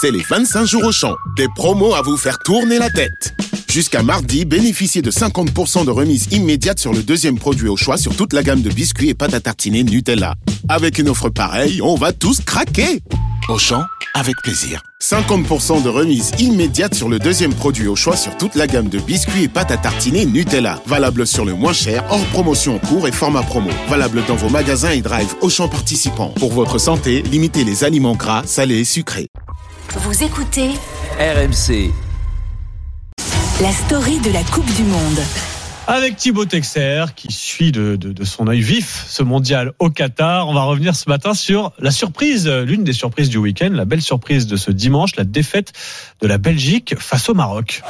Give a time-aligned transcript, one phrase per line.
[0.00, 1.14] c'est les 25 jours au champ.
[1.36, 3.34] Des promos à vous faire tourner la tête.
[3.68, 8.14] Jusqu'à mardi, bénéficiez de 50% de remise immédiate sur le deuxième produit au choix sur
[8.14, 10.34] toute la gamme de biscuits et pâtes à tartiner Nutella.
[10.68, 13.02] Avec une offre pareille, on va tous craquer
[13.48, 13.84] Auchan,
[14.14, 14.80] avec plaisir.
[15.02, 18.98] 50% de remise immédiate sur le deuxième produit au choix sur toute la gamme de
[18.98, 20.80] biscuits et pâtes à tartiner Nutella.
[20.86, 23.70] Valable sur le moins cher, hors promotion en cours et format promo.
[23.88, 26.32] Valable dans vos magasins et drive Auchan participants.
[26.38, 29.28] Pour votre santé, limitez les aliments gras, salés et sucrés.
[29.90, 30.70] Vous écoutez
[31.18, 31.92] RMC.
[33.60, 35.20] la story de la Coupe du Monde.
[35.86, 40.48] Avec Thibaut Texer qui suit de, de- de son œil vif ce mondial au Qatar.
[40.48, 44.02] On va revenir ce matin sur la surprise, l'une des surprises du week-end, la belle
[44.02, 45.72] surprise de ce dimanche, la défaite
[46.20, 47.82] de la Belgique face au Maroc.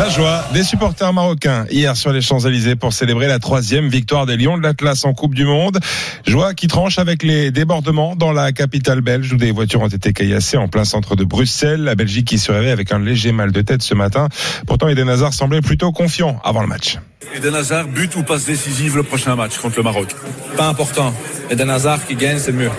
[0.00, 4.38] La joie des supporters marocains hier sur les Champs-Élysées pour célébrer la troisième victoire des
[4.38, 5.78] Lions de l'Atlas en Coupe du Monde.
[6.26, 10.14] Joie qui tranche avec les débordements dans la capitale belge où des voitures ont été
[10.14, 11.84] caillassées en plein centre de Bruxelles.
[11.84, 14.28] La Belgique qui se réveille avec un léger mal de tête ce matin.
[14.66, 16.96] Pourtant, Eden Hazard semblait plutôt confiant avant le match.
[17.36, 20.16] Eden Hazard, but ou passe décisive le prochain match contre le Maroc?
[20.56, 21.12] Pas important.
[21.50, 22.70] Eden Hazard qui gagne, c'est mieux.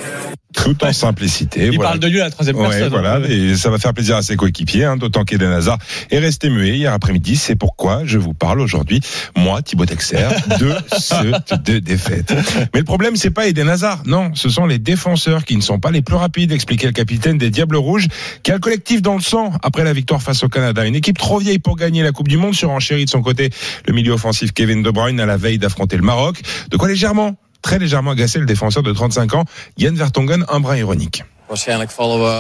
[0.78, 1.66] Tout en simplicité.
[1.68, 1.90] Il voilà.
[1.92, 2.90] parle de lui à la troisième Ouais, personne.
[2.90, 3.24] voilà, hein.
[3.30, 5.78] et ça va faire plaisir à ses coéquipiers, hein, d'autant qu'Eden Hazard
[6.10, 7.36] est resté muet hier après-midi.
[7.36, 9.02] C'est pourquoi je vous parle aujourd'hui,
[9.36, 10.28] moi, Thibaut Texer,
[10.60, 12.34] de ce de défaite.
[12.74, 15.80] Mais le problème, c'est pas Eden Hazard, non, ce sont les défenseurs qui ne sont
[15.80, 18.08] pas les plus rapides, expliquait le capitaine des Diables Rouges,
[18.44, 20.86] qui a le collectif dans le sang après la victoire face au Canada.
[20.86, 23.50] Une équipe trop vieille pour gagner la Coupe du Monde, sur chéri de son côté
[23.88, 26.42] le milieu offensif Kevin De Bruyne à la veille d'affronter le Maroc.
[26.70, 27.36] De quoi légèrement
[27.72, 29.46] Très légèrement agacé le défenseur de 35 ans,
[29.78, 31.24] Yann Vertonghen, un brin ironique.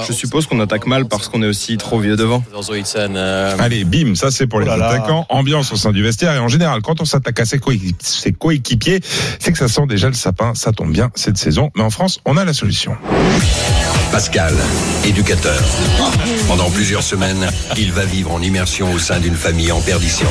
[0.05, 2.43] Je suppose qu'on attaque mal parce qu'on est aussi trop vieux devant.
[3.57, 4.89] Allez, bim, ça c'est pour Oh les là.
[4.89, 5.25] attaquants.
[5.29, 8.99] Ambiance au sein du vestiaire et en général, quand on s'attaque à ses coéquipiers,
[9.39, 10.53] c'est que ça sent déjà le sapin.
[10.53, 12.97] Ça tombe bien cette saison, mais en France, on a la solution.
[14.11, 14.53] Pascal,
[15.05, 15.61] éducateur.
[16.49, 20.27] Pendant plusieurs semaines, il va vivre en immersion au sein d'une famille en perdition.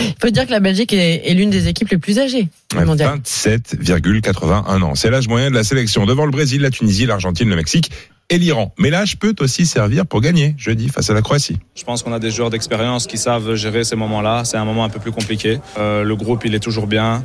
[0.00, 2.84] Il faut dire que la Belgique est, est l'une des équipes les plus âgées du
[2.84, 3.18] mondial.
[3.18, 4.94] 27,81 ans.
[4.94, 7.90] C'est l'âge moyen de la sélection devant le Brésil, la Tunisie, l'Argentine, le Mexique
[8.28, 8.72] et l'Iran.
[8.78, 11.58] Mais l'âge peut aussi servir pour gagner jeudi face à la Croatie.
[11.74, 14.44] Je pense qu'on a des joueurs d'expérience qui savent gérer ces moments-là.
[14.44, 15.58] C'est un moment un peu plus compliqué.
[15.78, 17.24] Euh, le groupe, il est toujours bien.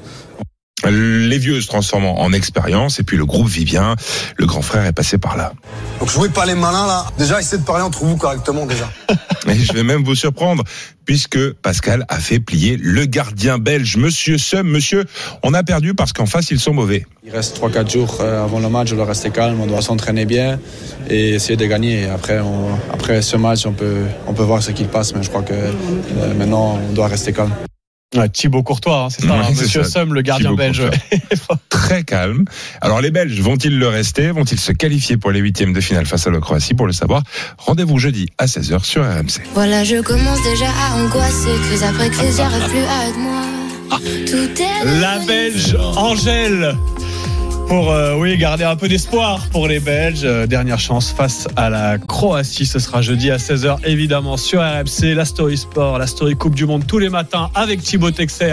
[0.90, 3.96] Les vieux se transforment en expérience et puis le groupe vit bien.
[4.38, 5.54] Le grand frère est passé par là.
[6.00, 7.06] Donc jouez pas les malins là.
[7.18, 8.90] Déjà, essayez de parler entre vous correctement déjà.
[9.48, 10.64] Et je vais même vous surprendre,
[11.04, 14.68] puisque Pascal a fait plier le gardien belge, Monsieur Sum.
[14.68, 15.06] Monsieur,
[15.44, 17.06] on a perdu parce qu'en face, ils sont mauvais.
[17.26, 18.92] Il reste 3-4 jours euh, avant le match.
[18.94, 19.60] On doit rester calme.
[19.60, 20.60] On doit s'entraîner bien
[21.10, 22.06] et essayer de gagner.
[22.06, 25.14] Après, on- après ce match, on peut, on peut voir ce qu'il passe.
[25.16, 27.52] Mais je crois que euh, maintenant, on doit rester calme.
[28.14, 29.90] Ouais, Thibaut Courtois, hein, c'est ça, Ouais, hein, c'est Monsieur ça.
[29.90, 30.84] Somme, le gardien Thibaut belge.
[31.70, 32.44] Très calme.
[32.82, 34.32] Alors les Belges vont-ils le rester?
[34.32, 36.74] Vont-ils se qualifier pour les huitièmes de finale face à la Croatie?
[36.74, 37.24] Pour le savoir,
[37.58, 39.42] rendez-vous jeudi à 16h sur RMC.
[39.54, 41.50] Voilà, je commence déjà à angoisser.
[41.70, 42.36] Crise après crise,
[42.70, 43.42] plus à être moi.
[44.26, 45.00] Tout est.
[45.02, 46.76] La Belge Angèle
[47.72, 50.26] pour euh, garder un peu d'espoir pour les Belges.
[50.26, 52.66] Euh, dernière chance face à la Croatie.
[52.66, 55.16] Ce sera jeudi à 16h évidemment sur RMC.
[55.16, 58.50] La Story Sport, la Story Coupe du Monde tous les matins avec Thibaut Texer